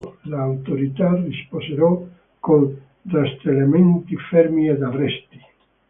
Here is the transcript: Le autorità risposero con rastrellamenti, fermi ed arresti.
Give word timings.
Le 0.25 0.35
autorità 0.37 1.11
risposero 1.15 1.93
con 2.39 2.67
rastrellamenti, 3.07 4.15
fermi 4.17 4.67
ed 4.67 4.81
arresti. 4.81 5.39